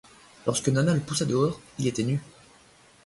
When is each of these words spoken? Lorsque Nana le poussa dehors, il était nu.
Lorsque 0.47 0.69
Nana 0.69 0.95
le 0.95 0.99
poussa 0.99 1.25
dehors, 1.25 1.61
il 1.77 1.85
était 1.85 2.01
nu. 2.01 2.19